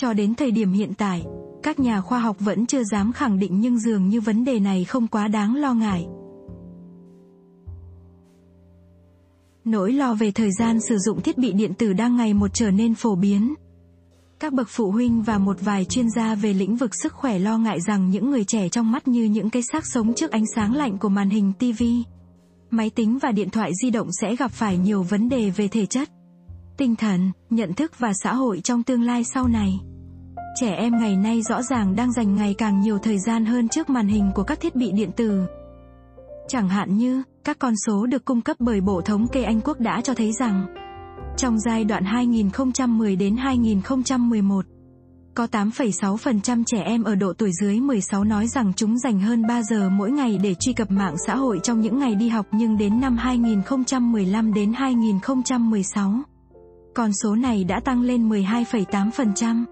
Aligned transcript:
Cho 0.00 0.12
đến 0.12 0.34
thời 0.34 0.50
điểm 0.50 0.72
hiện 0.72 0.92
tại, 0.94 1.24
các 1.62 1.78
nhà 1.78 2.00
khoa 2.00 2.18
học 2.18 2.36
vẫn 2.40 2.66
chưa 2.66 2.84
dám 2.84 3.12
khẳng 3.12 3.38
định 3.38 3.60
nhưng 3.60 3.78
dường 3.78 4.08
như 4.08 4.20
vấn 4.20 4.44
đề 4.44 4.60
này 4.60 4.84
không 4.84 5.06
quá 5.06 5.28
đáng 5.28 5.54
lo 5.54 5.74
ngại. 5.74 6.06
Nỗi 9.64 9.92
lo 9.92 10.14
về 10.14 10.30
thời 10.30 10.50
gian 10.58 10.80
sử 10.80 10.98
dụng 10.98 11.20
thiết 11.20 11.38
bị 11.38 11.52
điện 11.52 11.74
tử 11.74 11.92
đang 11.92 12.16
ngày 12.16 12.34
một 12.34 12.54
trở 12.54 12.70
nên 12.70 12.94
phổ 12.94 13.14
biến. 13.14 13.54
Các 14.40 14.52
bậc 14.52 14.68
phụ 14.70 14.90
huynh 14.90 15.22
và 15.22 15.38
một 15.38 15.56
vài 15.60 15.84
chuyên 15.84 16.10
gia 16.10 16.34
về 16.34 16.54
lĩnh 16.54 16.76
vực 16.76 16.90
sức 16.94 17.12
khỏe 17.12 17.38
lo 17.38 17.58
ngại 17.58 17.80
rằng 17.80 18.10
những 18.10 18.30
người 18.30 18.44
trẻ 18.44 18.68
trong 18.68 18.92
mắt 18.92 19.08
như 19.08 19.24
những 19.24 19.50
cái 19.50 19.62
xác 19.62 19.86
sống 19.86 20.14
trước 20.14 20.30
ánh 20.30 20.44
sáng 20.54 20.74
lạnh 20.74 20.98
của 20.98 21.08
màn 21.08 21.30
hình 21.30 21.52
TV. 21.58 21.82
Máy 22.70 22.90
tính 22.90 23.18
và 23.18 23.32
điện 23.32 23.50
thoại 23.50 23.70
di 23.82 23.90
động 23.90 24.08
sẽ 24.20 24.36
gặp 24.36 24.52
phải 24.52 24.78
nhiều 24.78 25.02
vấn 25.02 25.28
đề 25.28 25.50
về 25.50 25.68
thể 25.68 25.86
chất, 25.86 26.10
tinh 26.78 26.96
thần, 26.96 27.30
nhận 27.50 27.72
thức 27.72 27.98
và 27.98 28.12
xã 28.22 28.34
hội 28.34 28.60
trong 28.60 28.82
tương 28.82 29.02
lai 29.02 29.24
sau 29.24 29.48
này. 29.48 29.80
Trẻ 30.60 30.74
em 30.74 30.98
ngày 30.98 31.16
nay 31.16 31.42
rõ 31.42 31.62
ràng 31.62 31.96
đang 31.96 32.12
dành 32.12 32.36
ngày 32.36 32.54
càng 32.58 32.80
nhiều 32.80 32.98
thời 32.98 33.18
gian 33.18 33.44
hơn 33.44 33.68
trước 33.68 33.90
màn 33.90 34.08
hình 34.08 34.30
của 34.34 34.42
các 34.42 34.60
thiết 34.60 34.76
bị 34.76 34.92
điện 34.92 35.10
tử. 35.16 35.46
Chẳng 36.48 36.68
hạn 36.68 36.96
như, 36.96 37.22
các 37.44 37.58
con 37.58 37.74
số 37.86 38.06
được 38.06 38.24
cung 38.24 38.40
cấp 38.40 38.56
bởi 38.60 38.80
Bộ 38.80 39.00
Thống 39.00 39.28
kê 39.28 39.42
Anh 39.42 39.60
Quốc 39.60 39.80
đã 39.80 40.00
cho 40.00 40.14
thấy 40.14 40.32
rằng, 40.32 40.74
trong 41.36 41.60
giai 41.60 41.84
đoạn 41.84 42.04
2010 42.04 43.16
đến 43.16 43.36
2011, 43.36 44.64
có 45.34 45.46
8,6% 45.46 46.62
trẻ 46.66 46.82
em 46.82 47.02
ở 47.02 47.14
độ 47.14 47.32
tuổi 47.38 47.50
dưới 47.60 47.80
16 47.80 48.24
nói 48.24 48.46
rằng 48.46 48.72
chúng 48.76 48.98
dành 48.98 49.20
hơn 49.20 49.46
3 49.46 49.62
giờ 49.62 49.88
mỗi 49.88 50.10
ngày 50.10 50.38
để 50.42 50.54
truy 50.54 50.72
cập 50.72 50.90
mạng 50.90 51.14
xã 51.26 51.36
hội 51.36 51.60
trong 51.62 51.80
những 51.80 51.98
ngày 51.98 52.14
đi 52.14 52.28
học 52.28 52.46
nhưng 52.52 52.76
đến 52.76 53.00
năm 53.00 53.16
2015 53.16 54.54
đến 54.54 54.72
2016, 54.72 56.12
con 56.98 57.12
số 57.12 57.34
này 57.34 57.64
đã 57.64 57.80
tăng 57.80 58.02
lên 58.02 58.28
12,8%. 58.28 59.64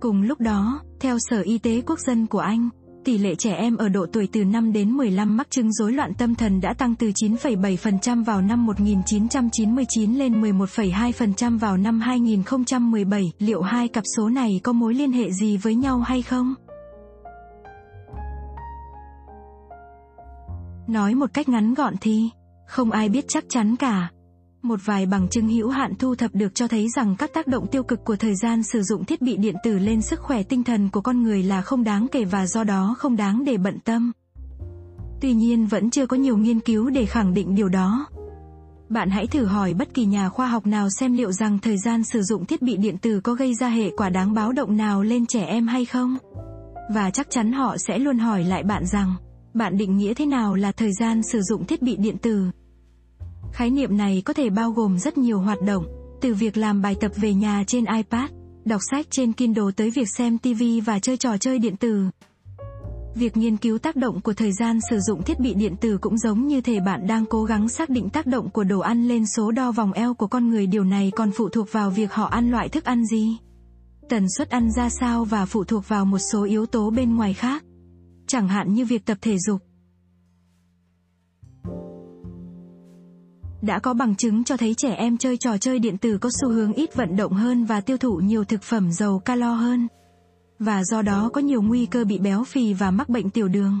Cùng 0.00 0.22
lúc 0.22 0.40
đó, 0.40 0.80
theo 1.00 1.16
Sở 1.30 1.40
Y 1.40 1.58
tế 1.58 1.80
Quốc 1.86 1.98
dân 2.00 2.26
của 2.26 2.38
Anh, 2.38 2.68
tỷ 3.04 3.18
lệ 3.18 3.34
trẻ 3.34 3.52
em 3.52 3.76
ở 3.76 3.88
độ 3.88 4.06
tuổi 4.12 4.28
từ 4.32 4.44
5 4.44 4.72
đến 4.72 4.90
15 4.90 5.36
mắc 5.36 5.46
chứng 5.50 5.72
rối 5.72 5.92
loạn 5.92 6.14
tâm 6.14 6.34
thần 6.34 6.60
đã 6.60 6.74
tăng 6.74 6.94
từ 6.94 7.10
9,7% 7.10 8.24
vào 8.24 8.42
năm 8.42 8.66
1999 8.66 10.14
lên 10.14 10.42
11,2% 10.42 11.58
vào 11.58 11.76
năm 11.76 12.00
2017. 12.00 13.32
Liệu 13.38 13.62
hai 13.62 13.88
cặp 13.88 14.04
số 14.16 14.28
này 14.28 14.60
có 14.62 14.72
mối 14.72 14.94
liên 14.94 15.12
hệ 15.12 15.32
gì 15.32 15.56
với 15.56 15.74
nhau 15.74 15.98
hay 15.98 16.22
không? 16.22 16.54
Nói 20.88 21.14
một 21.14 21.30
cách 21.34 21.48
ngắn 21.48 21.74
gọn 21.74 21.94
thì, 22.00 22.30
không 22.66 22.90
ai 22.90 23.08
biết 23.08 23.24
chắc 23.28 23.44
chắn 23.48 23.76
cả. 23.76 24.08
Một 24.66 24.80
vài 24.84 25.06
bằng 25.06 25.28
chứng 25.28 25.48
hữu 25.48 25.68
hạn 25.68 25.94
thu 25.98 26.14
thập 26.14 26.34
được 26.34 26.54
cho 26.54 26.68
thấy 26.68 26.88
rằng 26.96 27.16
các 27.16 27.34
tác 27.34 27.46
động 27.46 27.66
tiêu 27.66 27.82
cực 27.82 28.04
của 28.04 28.16
thời 28.16 28.34
gian 28.34 28.62
sử 28.62 28.82
dụng 28.82 29.04
thiết 29.04 29.22
bị 29.22 29.36
điện 29.36 29.54
tử 29.64 29.78
lên 29.78 30.02
sức 30.02 30.20
khỏe 30.20 30.42
tinh 30.42 30.64
thần 30.64 30.88
của 30.90 31.00
con 31.00 31.22
người 31.22 31.42
là 31.42 31.62
không 31.62 31.84
đáng 31.84 32.06
kể 32.12 32.24
và 32.24 32.46
do 32.46 32.64
đó 32.64 32.94
không 32.98 33.16
đáng 33.16 33.44
để 33.44 33.56
bận 33.56 33.78
tâm. 33.84 34.12
Tuy 35.20 35.32
nhiên 35.32 35.66
vẫn 35.66 35.90
chưa 35.90 36.06
có 36.06 36.16
nhiều 36.16 36.36
nghiên 36.36 36.60
cứu 36.60 36.90
để 36.90 37.06
khẳng 37.06 37.34
định 37.34 37.54
điều 37.54 37.68
đó. 37.68 38.06
Bạn 38.88 39.10
hãy 39.10 39.26
thử 39.26 39.44
hỏi 39.44 39.74
bất 39.74 39.94
kỳ 39.94 40.04
nhà 40.04 40.28
khoa 40.28 40.46
học 40.46 40.66
nào 40.66 40.88
xem 40.90 41.12
liệu 41.12 41.32
rằng 41.32 41.58
thời 41.58 41.78
gian 41.78 42.04
sử 42.04 42.22
dụng 42.22 42.44
thiết 42.44 42.62
bị 42.62 42.76
điện 42.76 42.98
tử 42.98 43.20
có 43.20 43.34
gây 43.34 43.54
ra 43.54 43.68
hệ 43.68 43.90
quả 43.96 44.10
đáng 44.10 44.34
báo 44.34 44.52
động 44.52 44.76
nào 44.76 45.02
lên 45.02 45.26
trẻ 45.26 45.44
em 45.44 45.66
hay 45.66 45.84
không. 45.84 46.18
Và 46.94 47.10
chắc 47.10 47.30
chắn 47.30 47.52
họ 47.52 47.76
sẽ 47.78 47.98
luôn 47.98 48.18
hỏi 48.18 48.44
lại 48.44 48.62
bạn 48.62 48.86
rằng, 48.86 49.14
bạn 49.54 49.76
định 49.76 49.96
nghĩa 49.96 50.14
thế 50.14 50.26
nào 50.26 50.54
là 50.54 50.72
thời 50.72 50.92
gian 50.92 51.22
sử 51.22 51.40
dụng 51.42 51.66
thiết 51.66 51.82
bị 51.82 51.96
điện 51.96 52.18
tử? 52.18 52.50
Khái 53.56 53.70
niệm 53.70 53.96
này 53.96 54.22
có 54.24 54.32
thể 54.32 54.50
bao 54.50 54.70
gồm 54.70 54.98
rất 54.98 55.18
nhiều 55.18 55.40
hoạt 55.40 55.62
động, 55.62 55.84
từ 56.20 56.34
việc 56.34 56.56
làm 56.56 56.82
bài 56.82 56.96
tập 57.00 57.12
về 57.16 57.34
nhà 57.34 57.64
trên 57.66 57.84
iPad, 57.84 58.30
đọc 58.64 58.80
sách 58.90 59.06
trên 59.10 59.32
Kindle 59.32 59.64
tới 59.76 59.90
việc 59.90 60.08
xem 60.16 60.38
TV 60.38 60.62
và 60.84 60.98
chơi 60.98 61.16
trò 61.16 61.36
chơi 61.38 61.58
điện 61.58 61.76
tử. 61.76 62.04
Việc 63.14 63.36
nghiên 63.36 63.56
cứu 63.56 63.78
tác 63.78 63.96
động 63.96 64.20
của 64.20 64.32
thời 64.32 64.52
gian 64.52 64.78
sử 64.90 65.00
dụng 65.00 65.22
thiết 65.22 65.40
bị 65.40 65.54
điện 65.54 65.76
tử 65.80 65.98
cũng 66.00 66.18
giống 66.18 66.46
như 66.46 66.60
thể 66.60 66.80
bạn 66.80 67.06
đang 67.06 67.26
cố 67.26 67.44
gắng 67.44 67.68
xác 67.68 67.90
định 67.90 68.08
tác 68.08 68.26
động 68.26 68.50
của 68.50 68.64
đồ 68.64 68.80
ăn 68.80 69.08
lên 69.08 69.24
số 69.36 69.50
đo 69.50 69.72
vòng 69.72 69.92
eo 69.92 70.14
của 70.14 70.26
con 70.26 70.48
người 70.48 70.66
điều 70.66 70.84
này 70.84 71.12
còn 71.16 71.30
phụ 71.36 71.48
thuộc 71.48 71.72
vào 71.72 71.90
việc 71.90 72.12
họ 72.12 72.26
ăn 72.26 72.50
loại 72.50 72.68
thức 72.68 72.84
ăn 72.84 73.06
gì. 73.06 73.36
Tần 74.08 74.26
suất 74.36 74.50
ăn 74.50 74.70
ra 74.72 74.88
sao 74.88 75.24
và 75.24 75.46
phụ 75.46 75.64
thuộc 75.64 75.88
vào 75.88 76.04
một 76.04 76.18
số 76.32 76.44
yếu 76.44 76.66
tố 76.66 76.90
bên 76.90 77.16
ngoài 77.16 77.34
khác. 77.34 77.64
Chẳng 78.26 78.48
hạn 78.48 78.74
như 78.74 78.84
việc 78.84 79.06
tập 79.06 79.18
thể 79.20 79.36
dục, 79.38 79.62
đã 83.66 83.78
có 83.78 83.94
bằng 83.94 84.16
chứng 84.16 84.44
cho 84.44 84.56
thấy 84.56 84.74
trẻ 84.74 84.94
em 84.94 85.18
chơi 85.18 85.36
trò 85.36 85.58
chơi 85.58 85.78
điện 85.78 85.98
tử 85.98 86.18
có 86.18 86.30
xu 86.40 86.48
hướng 86.48 86.72
ít 86.72 86.94
vận 86.94 87.16
động 87.16 87.32
hơn 87.32 87.64
và 87.64 87.80
tiêu 87.80 87.96
thụ 87.96 88.16
nhiều 88.16 88.44
thực 88.44 88.62
phẩm 88.62 88.92
giàu 88.92 89.18
calo 89.18 89.54
hơn. 89.54 89.88
Và 90.58 90.84
do 90.84 91.02
đó 91.02 91.30
có 91.32 91.40
nhiều 91.40 91.62
nguy 91.62 91.86
cơ 91.86 92.04
bị 92.04 92.18
béo 92.18 92.44
phì 92.44 92.74
và 92.74 92.90
mắc 92.90 93.08
bệnh 93.08 93.30
tiểu 93.30 93.48
đường. 93.48 93.80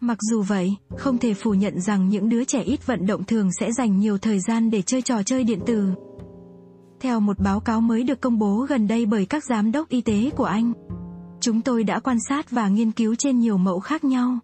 Mặc 0.00 0.18
dù 0.20 0.42
vậy, 0.42 0.76
không 0.96 1.18
thể 1.18 1.34
phủ 1.34 1.54
nhận 1.54 1.80
rằng 1.80 2.08
những 2.08 2.28
đứa 2.28 2.44
trẻ 2.44 2.62
ít 2.62 2.86
vận 2.86 3.06
động 3.06 3.24
thường 3.24 3.48
sẽ 3.60 3.72
dành 3.72 3.98
nhiều 3.98 4.18
thời 4.18 4.40
gian 4.40 4.70
để 4.70 4.82
chơi 4.82 5.02
trò 5.02 5.22
chơi 5.22 5.44
điện 5.44 5.60
tử. 5.66 5.88
Theo 7.00 7.20
một 7.20 7.38
báo 7.38 7.60
cáo 7.60 7.80
mới 7.80 8.02
được 8.02 8.20
công 8.20 8.38
bố 8.38 8.66
gần 8.68 8.88
đây 8.88 9.06
bởi 9.06 9.26
các 9.26 9.44
giám 9.44 9.72
đốc 9.72 9.88
y 9.88 10.00
tế 10.00 10.30
của 10.36 10.44
Anh, 10.44 10.72
chúng 11.40 11.60
tôi 11.60 11.84
đã 11.84 12.00
quan 12.00 12.16
sát 12.28 12.50
và 12.50 12.68
nghiên 12.68 12.92
cứu 12.92 13.14
trên 13.14 13.38
nhiều 13.38 13.56
mẫu 13.56 13.80
khác 13.80 14.04
nhau. 14.04 14.38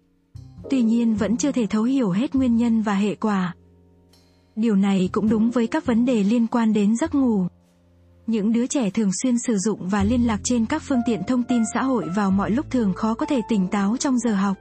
Tuy 0.70 0.82
nhiên 0.82 1.14
vẫn 1.14 1.36
chưa 1.36 1.52
thể 1.52 1.66
thấu 1.66 1.82
hiểu 1.82 2.10
hết 2.10 2.34
nguyên 2.34 2.56
nhân 2.56 2.82
và 2.82 2.94
hệ 2.94 3.14
quả. 3.14 3.54
Điều 4.56 4.76
này 4.76 5.08
cũng 5.12 5.28
đúng 5.28 5.50
với 5.50 5.66
các 5.66 5.86
vấn 5.86 6.04
đề 6.04 6.22
liên 6.22 6.46
quan 6.46 6.72
đến 6.72 6.96
giấc 6.96 7.14
ngủ. 7.14 7.46
Những 8.26 8.52
đứa 8.52 8.66
trẻ 8.66 8.90
thường 8.90 9.10
xuyên 9.22 9.38
sử 9.38 9.58
dụng 9.58 9.88
và 9.88 10.04
liên 10.04 10.26
lạc 10.26 10.40
trên 10.44 10.66
các 10.66 10.82
phương 10.88 11.00
tiện 11.06 11.22
thông 11.26 11.42
tin 11.42 11.62
xã 11.74 11.82
hội 11.82 12.08
vào 12.16 12.30
mọi 12.30 12.50
lúc 12.50 12.70
thường 12.70 12.92
khó 12.92 13.14
có 13.14 13.26
thể 13.26 13.40
tỉnh 13.48 13.68
táo 13.68 13.96
trong 13.96 14.18
giờ 14.18 14.34
học. 14.34 14.56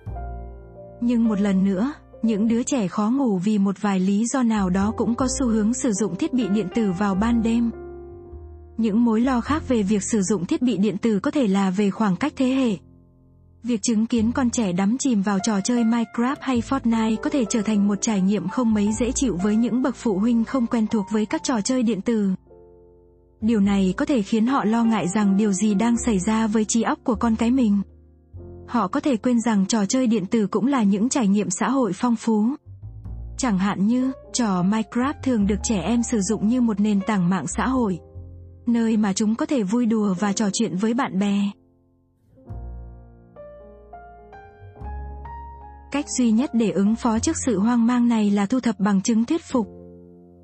Nhưng 1.02 1.24
một 1.24 1.40
lần 1.40 1.66
nữa, 1.66 1.94
những 2.22 2.48
đứa 2.48 2.64
trẻ 2.64 2.88
khó 2.88 3.10
ngủ 3.10 3.38
vì 3.38 3.58
một 3.58 3.82
vài 3.82 4.00
lý 4.00 4.26
do 4.26 4.44
nào 4.44 4.70
đó 4.70 4.94
cũng 4.98 5.16
có 5.16 5.28
xu 5.40 5.48
hướng 5.48 5.74
sử 5.74 5.92
dụng 5.92 6.16
thiết 6.16 6.34
bị 6.34 6.48
điện 6.48 6.68
tử 6.76 6.92
vào 6.92 7.16
ban 7.16 7.44
đêm. 7.44 7.72
Những 8.78 9.06
mối 9.06 9.22
lo 9.22 9.42
khác 9.42 9.68
về 9.68 9.84
việc 9.84 10.04
sử 10.04 10.22
dụng 10.22 10.46
thiết 10.46 10.62
bị 10.62 10.78
điện 10.78 10.98
tử 10.98 11.20
có 11.20 11.32
thể 11.32 11.48
là 11.48 11.70
về 11.70 11.90
khoảng 11.90 12.16
cách 12.16 12.34
thế 12.36 12.48
hệ. 12.48 12.78
Việc 13.68 13.82
chứng 13.82 14.06
kiến 14.06 14.32
con 14.32 14.50
trẻ 14.50 14.72
đắm 14.72 14.98
chìm 14.98 15.22
vào 15.22 15.40
trò 15.44 15.60
chơi 15.62 15.84
Minecraft 15.84 16.36
hay 16.42 16.62
Fortnite 16.62 17.16
có 17.16 17.30
thể 17.30 17.46
trở 17.50 17.62
thành 17.62 17.88
một 17.88 17.96
trải 18.02 18.22
nghiệm 18.22 18.48
không 18.48 18.74
mấy 18.74 18.90
dễ 19.00 19.12
chịu 19.12 19.38
với 19.44 19.56
những 19.56 19.82
bậc 19.82 19.96
phụ 19.96 20.18
huynh 20.18 20.46
không 20.46 20.68
quen 20.68 20.88
thuộc 20.88 21.06
với 21.12 21.26
các 21.26 21.44
trò 21.44 21.62
chơi 21.62 21.84
điện 21.84 22.02
tử. 22.02 22.30
Điều 23.42 23.60
này 23.60 23.94
có 23.98 24.06
thể 24.06 24.22
khiến 24.22 24.48
họ 24.48 24.66
lo 24.66 24.84
ngại 24.84 25.08
rằng 25.08 25.38
điều 25.38 25.52
gì 25.52 25.74
đang 25.74 25.98
xảy 25.98 26.20
ra 26.20 26.48
với 26.48 26.66
trí 26.66 26.82
óc 26.82 27.00
của 27.04 27.16
con 27.16 27.36
cái 27.36 27.52
mình. 27.52 27.82
Họ 28.68 28.88
có 28.88 29.00
thể 29.00 29.18
quên 29.18 29.42
rằng 29.42 29.66
trò 29.66 29.86
chơi 29.86 30.08
điện 30.08 30.26
tử 30.26 30.48
cũng 30.48 30.68
là 30.68 30.84
những 30.84 31.10
trải 31.10 31.28
nghiệm 31.28 31.50
xã 31.50 31.70
hội 31.70 31.92
phong 31.96 32.16
phú. 32.16 32.46
Chẳng 33.38 33.58
hạn 33.58 33.88
như, 33.88 34.12
trò 34.34 34.64
Minecraft 34.64 35.14
thường 35.24 35.48
được 35.48 35.60
trẻ 35.64 35.82
em 35.82 36.04
sử 36.04 36.22
dụng 36.22 36.48
như 36.48 36.62
một 36.62 36.80
nền 36.80 37.00
tảng 37.08 37.30
mạng 37.30 37.48
xã 37.48 37.68
hội, 37.68 38.00
nơi 38.66 38.98
mà 38.98 39.14
chúng 39.14 39.36
có 39.36 39.46
thể 39.46 39.64
vui 39.64 39.86
đùa 39.86 40.16
và 40.20 40.34
trò 40.34 40.50
chuyện 40.54 40.76
với 40.76 40.94
bạn 40.94 41.20
bè. 41.20 41.52
Cách 45.96 46.10
duy 46.10 46.32
nhất 46.32 46.50
để 46.54 46.72
ứng 46.72 46.96
phó 46.96 47.20
trước 47.20 47.36
sự 47.46 47.60
hoang 47.60 47.88
mang 47.88 48.08
này 48.08 48.32
là 48.32 48.46
thu 48.46 48.60
thập 48.60 48.80
bằng 48.80 49.02
chứng 49.02 49.26
thuyết 49.26 49.42
phục. 49.44 49.68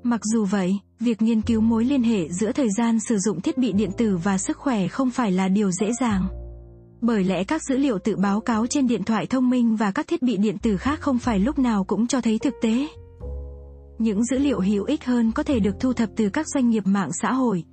Mặc 0.02 0.20
dù 0.24 0.44
vậy, 0.44 0.78
việc 1.00 1.22
nghiên 1.22 1.42
cứu 1.42 1.60
mối 1.60 1.84
liên 1.84 2.02
hệ 2.02 2.28
giữa 2.28 2.52
thời 2.52 2.68
gian 2.78 2.98
sử 3.00 3.18
dụng 3.18 3.40
thiết 3.40 3.58
bị 3.58 3.72
điện 3.72 3.90
tử 3.98 4.16
và 4.16 4.38
sức 4.38 4.56
khỏe 4.56 4.88
không 4.88 5.10
phải 5.10 5.32
là 5.32 5.48
điều 5.48 5.70
dễ 5.70 5.92
dàng. 6.00 6.26
Bởi 7.00 7.24
lẽ 7.24 7.44
các 7.44 7.62
dữ 7.62 7.76
liệu 7.76 7.98
tự 7.98 8.16
báo 8.16 8.40
cáo 8.40 8.66
trên 8.66 8.86
điện 8.86 9.04
thoại 9.04 9.26
thông 9.26 9.50
minh 9.50 9.76
và 9.76 9.90
các 9.90 10.08
thiết 10.08 10.22
bị 10.22 10.36
điện 10.36 10.58
tử 10.58 10.76
khác 10.76 11.00
không 11.00 11.18
phải 11.18 11.38
lúc 11.38 11.58
nào 11.58 11.84
cũng 11.84 12.06
cho 12.06 12.20
thấy 12.20 12.38
thực 12.38 12.54
tế. 12.62 12.86
Những 13.98 14.24
dữ 14.24 14.38
liệu 14.38 14.60
hữu 14.60 14.84
ích 14.84 15.04
hơn 15.04 15.32
có 15.32 15.42
thể 15.42 15.60
được 15.60 15.74
thu 15.80 15.92
thập 15.92 16.08
từ 16.16 16.28
các 16.28 16.46
doanh 16.54 16.70
nghiệp 16.70 16.86
mạng 16.86 17.10
xã 17.22 17.32
hội. 17.32 17.64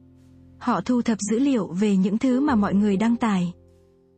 Họ 0.57 0.81
thu 0.81 1.01
thập 1.01 1.17
dữ 1.31 1.39
liệu 1.39 1.67
về 1.67 1.95
những 1.95 2.17
thứ 2.17 2.39
mà 2.39 2.55
mọi 2.55 2.73
người 2.73 2.97
đăng 2.97 3.15
tải. 3.15 3.53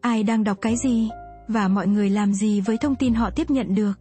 Ai 0.02 0.24
đang 0.24 0.44
đọc 0.44 0.58
cái 0.62 0.76
gì, 0.84 1.10
và 1.52 1.68
mọi 1.68 1.88
người 1.88 2.10
làm 2.10 2.34
gì 2.34 2.62
với 2.62 2.78
thông 2.78 2.96
tin 2.96 3.14
họ 3.14 3.30
tiếp 3.30 3.50
nhận 3.50 3.76
được. 3.76 3.94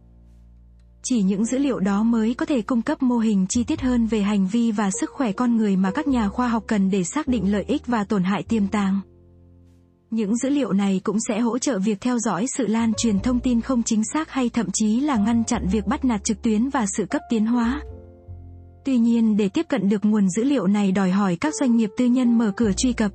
Chỉ 1.03 1.21
những 1.21 1.45
dữ 1.45 1.57
liệu 1.57 1.79
đó 1.79 2.03
mới 2.03 2.33
có 2.33 2.45
thể 2.45 2.61
cung 2.61 2.81
cấp 2.81 3.03
mô 3.03 3.17
hình 3.17 3.45
chi 3.49 3.63
tiết 3.63 3.81
hơn 3.81 4.07
về 4.07 4.21
hành 4.21 4.47
vi 4.47 4.71
và 4.71 4.89
sức 4.91 5.09
khỏe 5.09 5.31
con 5.31 5.57
người 5.57 5.75
mà 5.75 5.91
các 5.91 6.07
nhà 6.07 6.29
khoa 6.29 6.47
học 6.47 6.63
cần 6.67 6.89
để 6.91 7.03
xác 7.03 7.27
định 7.27 7.51
lợi 7.51 7.63
ích 7.67 7.87
và 7.87 8.03
tổn 8.03 8.23
hại 8.23 8.43
tiềm 8.43 8.67
tàng. 8.67 8.99
Những 10.09 10.37
dữ 10.37 10.49
liệu 10.49 10.73
này 10.73 11.01
cũng 11.03 11.17
sẽ 11.27 11.39
hỗ 11.39 11.57
trợ 11.57 11.79
việc 11.79 12.01
theo 12.01 12.19
dõi 12.19 12.45
sự 12.57 12.67
lan 12.67 12.93
truyền 12.97 13.19
thông 13.19 13.39
tin 13.39 13.61
không 13.61 13.83
chính 13.83 14.03
xác 14.13 14.29
hay 14.29 14.49
thậm 14.49 14.67
chí 14.73 14.99
là 14.99 15.17
ngăn 15.17 15.43
chặn 15.43 15.67
việc 15.71 15.87
bắt 15.87 16.05
nạt 16.05 16.23
trực 16.23 16.41
tuyến 16.41 16.69
và 16.69 16.85
sự 16.97 17.05
cấp 17.05 17.21
tiến 17.29 17.45
hóa. 17.45 17.81
Tuy 18.85 18.97
nhiên 18.97 19.37
để 19.37 19.49
tiếp 19.49 19.65
cận 19.69 19.89
được 19.89 20.05
nguồn 20.05 20.29
dữ 20.29 20.43
liệu 20.43 20.67
này 20.67 20.91
đòi 20.91 21.11
hỏi 21.11 21.35
các 21.35 21.53
doanh 21.61 21.75
nghiệp 21.75 21.89
tư 21.97 22.05
nhân 22.05 22.37
mở 22.37 22.51
cửa 22.55 22.71
truy 22.77 22.93
cập. 22.93 23.11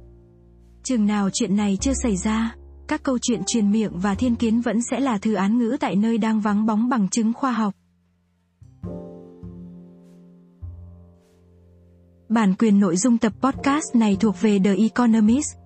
Chừng 0.85 1.07
nào 1.07 1.31
chuyện 1.33 1.57
này 1.57 1.79
chưa 1.81 1.95
xảy 2.03 2.17
ra, 2.17 2.55
các 2.89 3.03
câu 3.03 3.19
chuyện 3.23 3.43
truyền 3.47 3.73
miệng 3.73 3.99
và 3.99 4.15
thiên 4.15 4.37
kiến 4.37 4.61
vẫn 4.61 4.83
sẽ 4.91 5.01
là 5.01 5.19
thư 5.19 5.35
án 5.35 5.59
ngữ 5.59 5.77
tại 5.81 5.97
nơi 5.97 6.19
đang 6.19 6.41
vắng 6.41 6.67
bóng 6.67 6.89
bằng 6.89 7.09
chứng 7.09 7.33
khoa 7.33 7.53
học. 7.53 7.75
Bản 12.29 12.55
quyền 12.59 12.81
nội 12.81 12.97
dung 12.97 13.19
tập 13.19 13.33
podcast 13.41 13.95
này 13.95 14.17
thuộc 14.21 14.41
về 14.41 14.59
The 14.65 14.75
Economist. 14.75 15.66